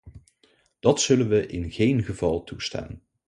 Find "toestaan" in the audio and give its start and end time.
2.43-3.01